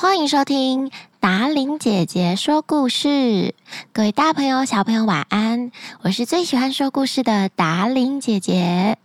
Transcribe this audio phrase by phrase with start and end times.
[0.00, 3.56] 欢迎收听达伶姐姐说故事，
[3.92, 5.72] 各位大朋友、小朋友晚安！
[6.02, 8.96] 我是最喜欢说故事的达伶姐姐。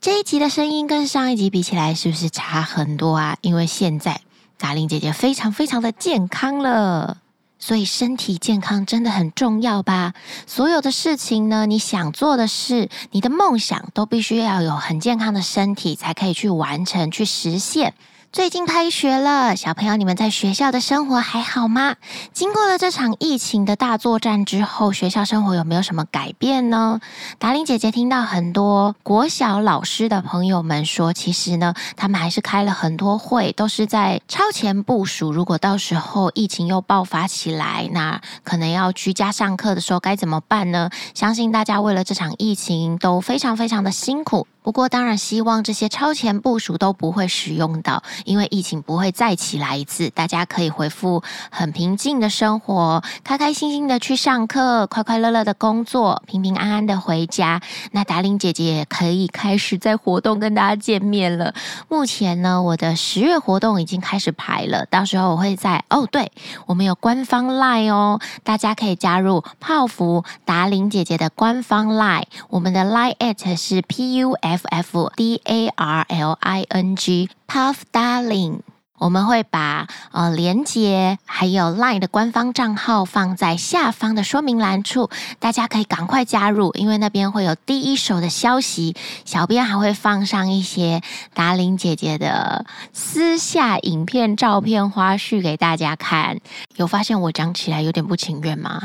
[0.00, 3.36] 这一集的声音跟上一集比起来，是不是差很多啊？
[3.42, 4.22] 因为现在
[4.56, 7.18] 达伶姐姐非常非常的健康了，
[7.58, 10.14] 所以身体健康真的很重要吧？
[10.46, 17.92] 所有的事情呢，你想做的事，你的梦想，都必须要有很健康的身体，才可以去完成、去实现。
[18.32, 21.96] 最近开学了，小朋友，你们在学校的生活还好吗？
[22.32, 27.00] 经过了这场疫情的大作战之后，学校生活有没有什么改变呢？
[27.40, 35.32] 达玲姐姐听到很多国小老师的朋友们说，其实呢，他们还是开了很多会，都是在超前部署。
[35.32, 40.88] 如果到时候疫情又爆发起来，那可能要居家上课的时候该怎么办呢？
[41.14, 44.46] 相信大家为了这场疫情都非常非常的辛苦。
[44.62, 50.10] 不过，当然希望这些超前部署都不会使用到，因为疫情不会再起来一次。
[50.10, 57.62] 大家可以回复很平静的生活，开开心心的去上课，快快乐乐的工作，平平安安的回家。
[57.92, 61.54] 那达伶姐姐也可以开始在活动跟大家见面了。
[61.88, 66.30] 目前呢，我的十月活动已经开始排了，到时候我会在哦，对，
[66.66, 74.49] 我们有官方 LINE 哦，大家可以加入泡芙达伶姐姐的官方 LINE，我们的 LINE at 是 P U F。
[74.50, 78.62] F F D A R L I N G，Puff Darling，
[78.98, 88.96] 我们会把呃连接还有 Line 的官方账号放在下方的说明栏处，大家可以赶快加入，因为那边会有第一手的消息。
[89.24, 91.00] 小编还会放上一些
[91.32, 96.40] 达玲姐姐的私下影片、照片、花絮给大家看。
[96.74, 98.80] 有发现我讲起来有点不情愿吗？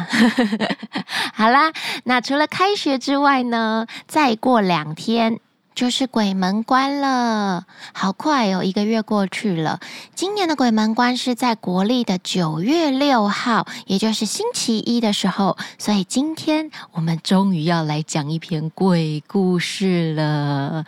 [1.34, 5.40] 好啦，那除了开学之外呢，再过两天。
[5.76, 8.64] 就是鬼门关了，好快哦！
[8.64, 9.82] 一个月过去了。
[10.16, 15.58] 今年的鬼门关是在国历的九月六号，也就是星期一的时候。
[15.78, 20.86] 所以今天我们终于要来讲一篇鬼故事了。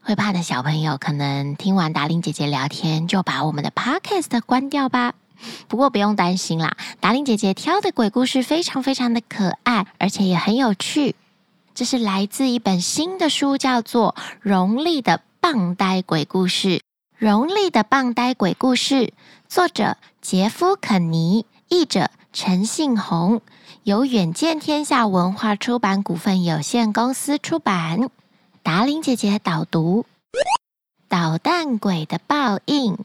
[0.00, 5.14] 会怕的小朋友，可能听完达令姐姐聊天，就把我们的 Podcast 关掉吧。
[5.66, 11.16] 不过不用担心啦，达令姐姐挑的鬼故事非常非常的可爱，而且也很有趣。
[11.74, 16.68] 这是来自一本新的书，叫做《荣利的棒呆鬼故事》。
[17.18, 18.94] 《荣利的棒呆鬼故事》，
[19.48, 23.42] 作者杰夫·肯尼，译者陈信宏，
[23.82, 28.08] 由远见天下文化出版股份有限公司出版。
[28.62, 30.06] 达玲姐姐导读：
[31.08, 32.96] 捣蛋鬼的报应。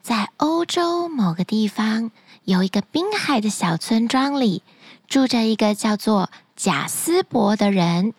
[0.00, 2.10] 在欧洲某个地方，
[2.44, 4.62] 有一个滨海的小村庄里，
[5.06, 6.30] 住着一个叫做。
[6.64, 8.14] 贾斯伯的人，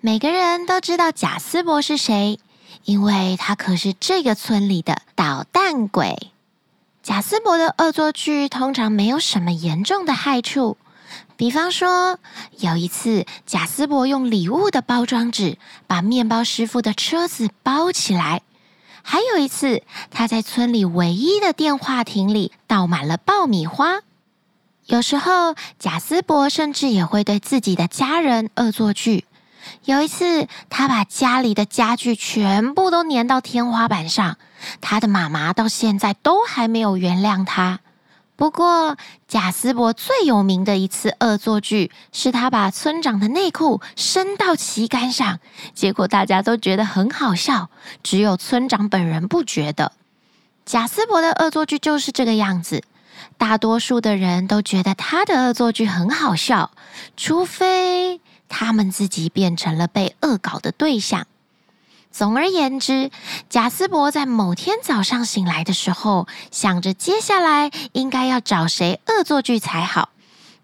[0.00, 2.40] 每个人都知道贾斯伯是谁，
[2.82, 6.32] 因为他可是这个村里的捣蛋鬼。
[7.04, 10.76] 贾斯伯的恶作剧通常没有什么严重的害处，
[11.36, 12.18] 比方说，
[12.58, 18.40] 有一次贾斯伯用礼物的包装纸把面包师傅的车子包起来；
[19.02, 24.00] 还有一次，他在村里唯一的电话亭里倒满了爆米花。
[24.86, 29.24] 有时候，贾斯伯甚至也会对自己的家人恶作剧。
[29.84, 34.38] 有一次，他把家里的家具全部都粘到天花板上，
[34.80, 37.80] 他的妈妈到现在都还没有原谅他。
[38.36, 45.40] 不过，贾斯伯最有名的一次恶作剧，是他把村长的内裤伸到旗杆上，
[45.74, 47.70] 结果大家都觉得很好笑，
[48.04, 49.90] 只有村长本人不觉得。
[50.64, 52.84] 贾斯伯的恶作剧就是这个样子。
[53.38, 56.70] 大多数的人都觉得他的恶作剧很好笑，
[57.16, 61.26] 除非他们自己变成了被恶搞的对象。
[62.10, 63.10] 总而言之，
[63.50, 70.08] 贾斯伯在某天早上醒来的时候，想着接下来应该要找谁恶作剧才好，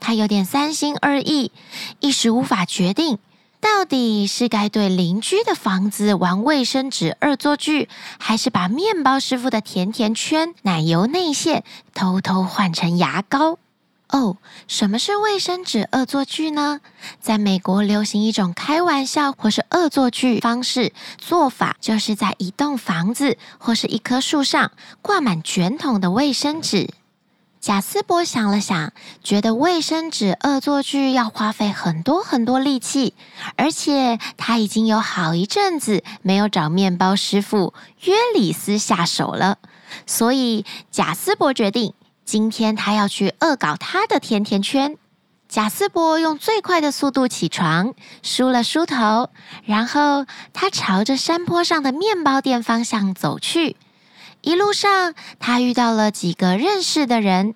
[0.01, 1.53] 他有点三心二意，
[2.01, 3.19] 一时无法决定。
[3.63, 7.89] 到底是该对邻居的房子玩卫生纸恶作剧，
[8.19, 11.63] 还是把面包师傅的甜甜圈奶油内馅
[11.95, 13.61] 偷偷换成牙膏？
[14.09, 14.37] 哦，
[14.67, 16.81] 什么是卫生纸恶作剧呢？
[17.21, 24.73] 在美国流行一种开玩笑或是恶作剧方式，做法就是在一栋房子或是一棵树上
[25.03, 26.91] 挂满卷筒的卫生纸。
[27.63, 28.93] 贾斯伯想了想，
[29.23, 33.15] 觉得卫生纸恶作剧要花费很多很多力气，
[33.55, 39.59] 而且他已经有好一阵子没有找面包师傅约里斯下手了，
[40.07, 41.95] 所以贾斯伯决定
[42.25, 44.97] 今天他要去恶搞他的甜甜圈。
[45.49, 47.95] 贾斯伯用最快的速度起床，
[48.25, 49.31] 梳了梳头，
[49.65, 53.77] 然后他朝着山坡上的面包店方向走去。
[54.43, 57.55] 一路上，他遇到了几个认识的人。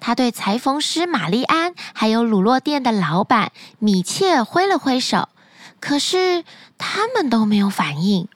[0.00, 5.28] 他对裁缝师玛丽安还有乳酪店的老板米切尔挥了挥手，
[5.80, 6.44] 可是
[6.76, 8.28] 他们都没有反应。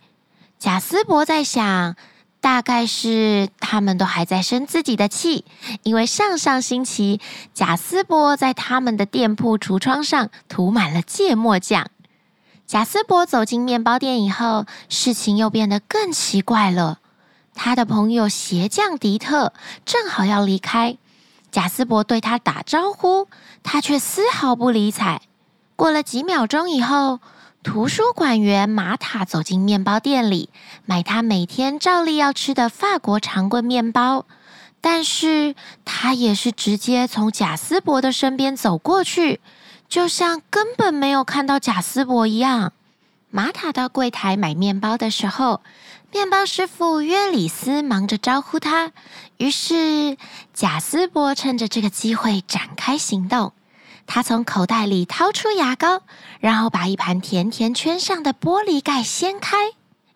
[0.58, 1.96] 贾斯伯在想，
[2.40, 5.44] 大概是他们都还在生自己的气，
[5.82, 7.20] 因为上上星期
[7.52, 11.88] 贾斯伯在他们的店铺橱窗上涂满了芥末酱。
[12.66, 17.00] 贾斯伯走进面包店以后，事情又变得更奇怪了。
[17.60, 19.52] 他的朋友鞋匠迪特
[19.84, 20.96] 正好要离开，
[21.50, 23.26] 贾斯伯对他打招呼，
[23.64, 25.22] 他却丝毫不理睬。
[25.74, 27.18] 过了几秒钟以后，
[27.64, 30.50] 图书馆员玛塔走进面包店里，
[30.86, 34.24] 买他每天照例要吃的法国长棍面包，
[34.80, 39.40] 但是他也是直接从贾斯伯的身边走过去，
[39.88, 42.72] 就像根本没有看到贾斯伯一样。
[43.30, 45.60] 玛塔到柜台买面包的时候，
[46.10, 48.92] 面包师傅约里斯忙着招呼他，
[49.36, 50.16] 于是
[50.54, 53.52] 贾斯伯趁着这个机会展开行动。
[54.06, 56.00] 他从口袋里掏出牙膏，
[56.40, 59.56] 然后把一盘甜甜圈上的玻璃盖掀开。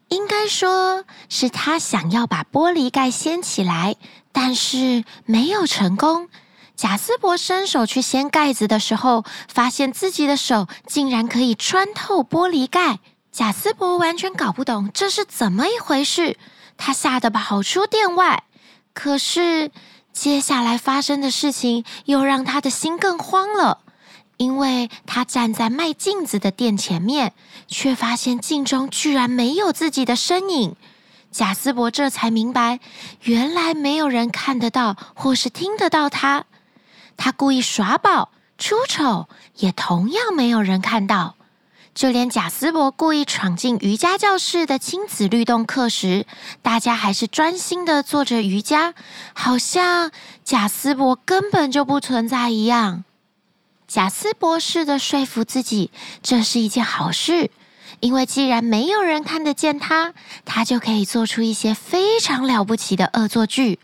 [0.08, 3.96] 应该说是他想要把玻璃盖掀起来，
[4.32, 6.28] 但是没有成功。
[6.74, 12.98] 贾斯伯伸手去掀盖子的时候，发现自己的手竟然可以穿透玻璃盖。
[13.32, 16.36] 贾斯伯完全搞不懂这是怎么一回事，
[16.76, 18.44] 他吓得跑出店外。
[18.92, 19.70] 可是
[20.12, 23.78] 接下来发生的事情又让他的心更慌了，
[24.36, 27.32] 因为他站在卖镜子的店前面，
[27.66, 30.76] 却发现镜中居然没有自己的身影。
[31.30, 32.80] 贾斯伯这才明白，
[33.22, 36.44] 原来没有人看得到或是听得到他。
[37.16, 39.26] 他故意耍宝出丑，
[39.56, 41.36] 也同样没有人看到。
[41.94, 46.26] 就连贾斯伯故意闯进瑜伽教室的亲子律动课时，
[46.62, 48.94] 大家还是专心的做着瑜伽，
[49.34, 50.10] 好像
[50.42, 53.04] 贾斯伯根本就不存在一样。
[53.86, 55.90] 贾斯伯试着说服自己，
[56.22, 57.50] 这是一件好事，
[58.00, 60.14] 因为既然没有人看得见他，
[60.46, 63.78] 他就可以做出一些非常了不起的恶作剧。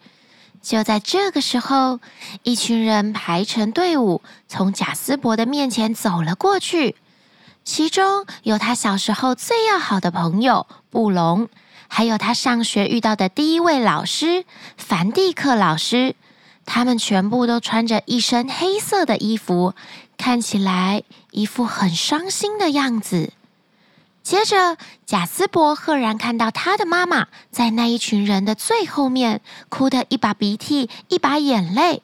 [0.63, 2.01] 就在这个时候，
[2.43, 6.97] 一群人排成队伍，从贾斯伯的面前走了过去。
[7.69, 11.51] 其中有他小时候最要好的朋友布隆，
[11.87, 14.47] 还有他上学遇到的第一位老师
[14.79, 16.17] 凡蒂克老师。
[16.65, 19.75] 他们全部都穿着一身黑色的衣服，
[20.17, 23.35] 看起来一副很伤心的样子。
[24.23, 32.03] 接着，贾斯伯赫然看到他的妈妈在那一群人的最后面，哭得一把鼻涕一把眼泪。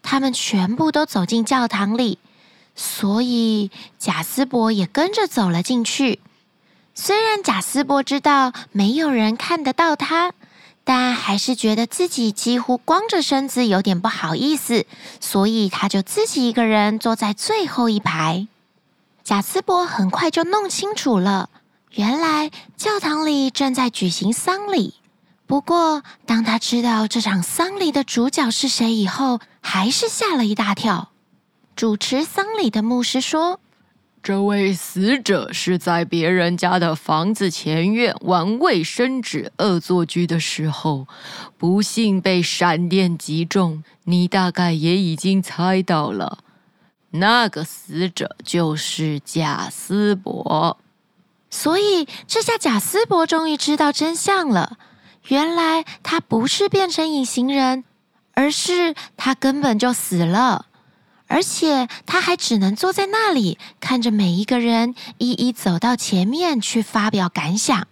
[0.00, 2.20] 他们全部都走进教堂里。
[2.74, 6.20] 所以，贾斯伯也跟着走了进去。
[6.94, 10.32] 虽然贾斯伯知道没有人看得到他，
[10.84, 14.84] 但还是觉得自己几乎光着身子，有点不好意思，
[15.20, 18.48] 所以他就自己一个人坐在最后一排。
[19.22, 21.48] 贾斯伯很快就弄清楚了，
[21.92, 24.94] 原来教堂里正在举行丧礼。
[25.46, 31.11] 不过，当他知道这场丧礼的主角是谁以后，还是吓了一大跳。
[31.74, 33.58] 主持丧礼的牧师说
[34.22, 41.08] ：“这位死者是在别人家的房子前院玩卫生纸恶作剧的时候，
[41.56, 43.82] 不幸被闪电击中。
[44.04, 46.38] 你大概也已经猜到了，
[47.12, 50.78] 那个死者就是贾斯伯。
[51.50, 54.78] 所以这下贾斯伯终于知道真相了。
[55.28, 57.84] 原来他不是变成隐形人，
[58.34, 60.66] 而是他根本就死了。”
[61.32, 67.88] 而且他还只能坐在那里，看着每一个人一一走到前面去发表感想。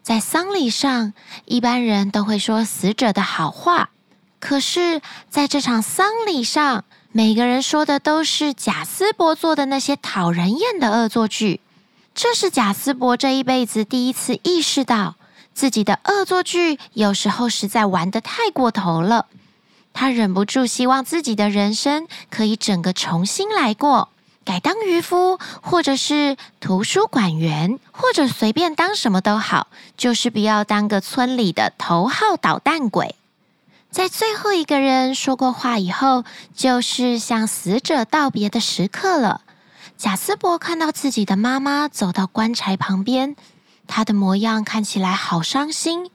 [0.00, 1.12] 在丧礼上，
[1.44, 3.90] 一般人都会说死者的好话，
[4.38, 11.60] 可是在这场丧礼上，每个人说的都是贾斯伯做的那些讨人厌的恶作剧。
[12.14, 15.16] 这是贾斯伯这一辈子第一次意识到，
[15.52, 19.26] 自己的恶作剧有时候实在玩得太过头了。
[20.00, 24.10] 他忍不住希望自己的人生可以整个重新来过，
[24.44, 33.16] 改当渔夫，或者是图书馆员，或者随便当什么都好，就是不要当个村里的头号捣蛋鬼。
[33.90, 36.22] 在最后一个人说过话以后，
[36.54, 39.40] 就是向死者道别的时刻了。
[39.96, 43.34] 贾斯伯看到自己的妈妈走到棺材旁边，
[43.88, 46.08] 她的模样看起来好伤心。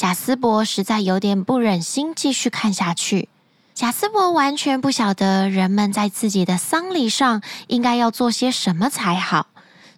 [0.00, 3.28] 贾斯伯实在有点不忍心继续看下去。
[3.74, 9.48] 贾斯伯完全不晓得人们在自己的丧礼上应该要做些什么才好，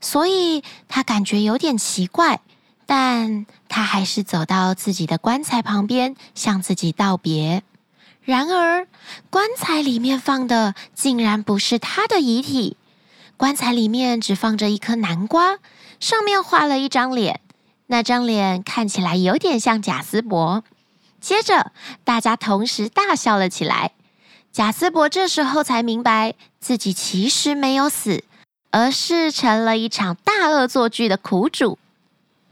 [0.00, 2.40] 所以他感觉有点奇怪，
[2.84, 7.62] 但他还是走到自己的棺材旁边，向自己道别。
[8.24, 8.88] 然而，
[9.30, 12.76] 棺材里面放的竟然不是他的遗体，
[13.36, 15.58] 棺材里面只放着一颗南瓜，
[16.00, 17.40] 上面画了一张脸，
[17.92, 20.64] 那张脸看起来有点像贾斯伯。
[21.20, 21.72] 接着，
[22.04, 23.92] 大家同时大笑了起来。
[24.50, 28.24] 贾斯伯这时候才明白，自己其实没有死，
[28.70, 31.78] 而是成了一场大恶作剧的苦主。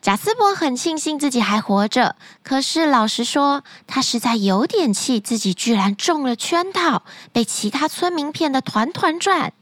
[0.02, 9.54] 贾斯伯很庆幸自己还活着，可是老实说，他实在有点气，自己居然中了圈套，被其他村民骗得团团转。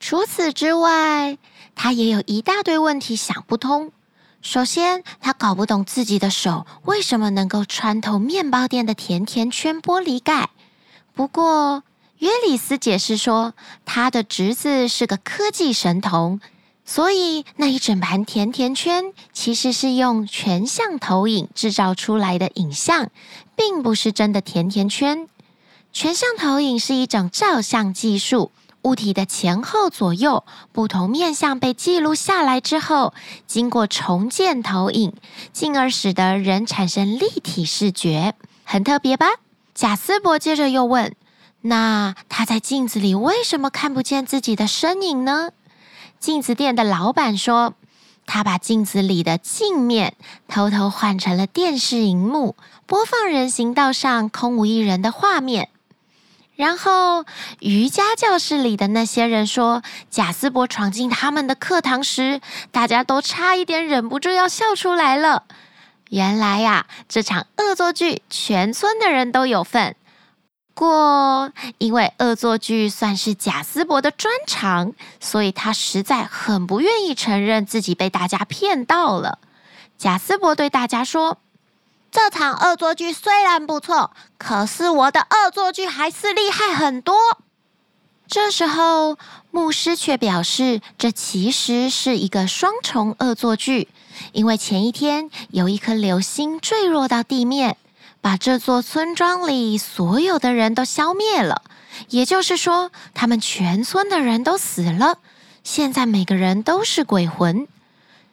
[0.00, 1.38] 除此之外，
[1.76, 3.92] 他也有一大堆问题想不通。
[4.42, 10.50] 首先，他搞不懂自己的手为什么能够穿透面包店的甜甜圈玻璃盖。
[11.14, 11.82] 不过，
[12.18, 13.52] 约里斯解释说，
[13.84, 16.40] 他的侄子是个科技神童。
[16.82, 23.10] 所以那一整盘甜甜圈其实是用全像投影制造出来的影像，
[23.54, 25.28] 并不是真的甜甜圈。
[25.92, 28.50] 全像投影是一种照相技术，
[28.82, 33.12] 物体的前后左右不同面相被记录下来之后，
[33.46, 35.12] 经过重建投影，
[35.52, 38.34] 进而使得人产生立体视觉，
[38.64, 39.26] 很特别吧？
[39.74, 41.14] 贾斯伯接着又问
[41.62, 45.50] ：“那他在镜子里为什么看不见自己的身影呢？”
[46.18, 47.74] 镜子店的老板说
[48.26, 50.14] ：“他把镜子里的镜面
[50.48, 52.56] 偷偷换成了电视荧幕，
[52.86, 55.68] 播放人行道上空无一人的画面。
[56.60, 57.24] 然后，
[57.60, 65.44] 瑜伽教室里的那些人说，贾斯伯闯进他们的课堂时，大家都差一点忍不住要笑出来了。
[66.10, 69.96] 原来呀，这场恶作剧，全村的人都有份。”
[70.76, 79.38] 过，因为恶作剧算是贾斯伯的专长，所以他实在很不愿意承认自己被大家骗到了。
[79.96, 81.38] 贾斯伯对大家说
[82.10, 87.16] ：“这场恶作剧虽然不错，可是我的恶作剧还是厉害很多。”
[88.26, 89.16] 这时候，
[89.50, 93.88] 牧师却表示，这其实是一个双重恶作剧，
[94.32, 97.76] 因为前一天有一颗流星坠落到地面。
[98.22, 101.62] 把这座村庄里所有的人都消灭了，
[102.10, 105.16] 也就是说，他们全村的人都死了。
[105.64, 107.66] 现在每个人都是鬼魂。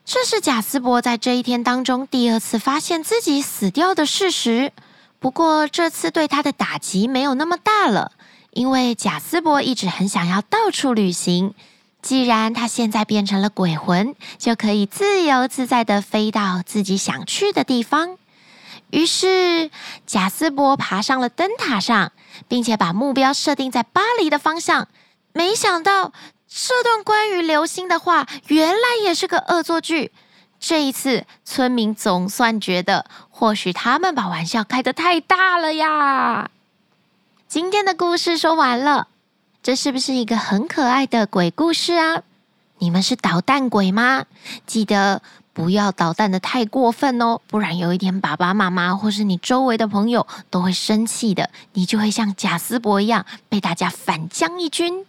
[0.10, 4.72] 这是贾斯伯在这一天当中第二次发现自己死掉的事实。
[5.20, 8.14] 不过这次对他的打击没有那么大了，
[8.52, 11.54] 因为贾斯伯一直很想要到处旅行。
[12.02, 18.18] 既然他现在变成了鬼魂，就可以自由自在地飞到自己想去的地方。
[18.92, 19.70] 于是，
[20.06, 22.14] 贾斯伯爬上了灯塔上，
[22.48, 24.88] 并且把目标设定在巴黎的方向。
[25.34, 26.14] 没想到，
[26.50, 30.12] 这段关于流星的话，原来也是个恶作剧。
[30.60, 36.50] 这一次，村民总算觉得，或许他们把玩笑开得太大了呀。
[37.48, 39.08] 今天的故事说完了，
[39.62, 42.24] 这是不是一个很可爱的鬼故事啊？
[42.80, 44.26] 你们是捣蛋鬼吗？
[44.66, 45.22] 记得。
[45.54, 55.08] 不要捣蛋得太过分哦，不然有一天爸爸妈妈或是你周围的朋友都会生气的，你就会像贾斯伯一样被大家反将一军。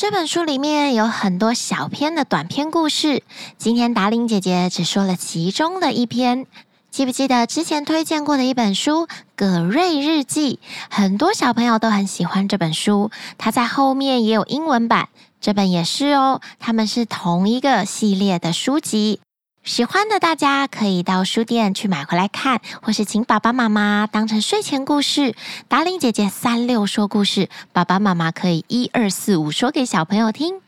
[0.00, 3.22] 这本书里面有很多小篇的短篇故事，
[3.58, 6.46] 今天达令姐姐只说了其中的一篇。
[6.90, 10.58] 记不记得之前推荐过的一本书《葛瑞日记》？
[10.88, 19.20] 很多小朋友都很喜欢这本书，它在后面也有英文版，这本也是哦，他们是同一个系列的书籍。
[19.62, 25.34] 喜欢的大家可以到书店去买回来看，或是请爸爸妈妈当成睡前故事。
[25.68, 30.62] 达令姐姐三六说故事，爸爸妈妈可以一二四五说给小朋友听。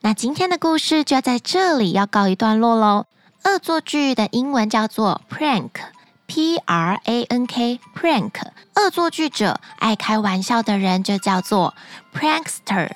[0.00, 3.04] 那今天的故事就要在这里要告一段落喽。
[3.44, 8.32] 恶作剧的英文叫做 prank，p r a n k，prank。
[8.76, 11.74] 恶作剧者，爱开玩笑的人就叫做
[12.14, 12.92] prankster。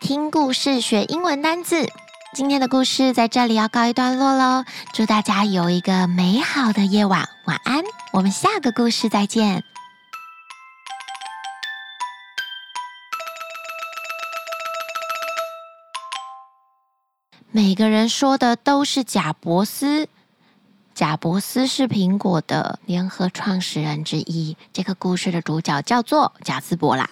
[0.00, 1.88] 听故事学英文单字。
[2.34, 7.84] 今天的故事在这里要告一段落喽，祝大家有一个美好的夜晚，晚安！
[8.12, 9.62] 我们下个故事再见。
[17.52, 20.08] 每个人说的都是贾伯斯，
[20.92, 24.56] 贾伯斯是苹果的联合创始人之一。
[24.72, 27.08] 这个故事的主角叫做贾斯伯啦。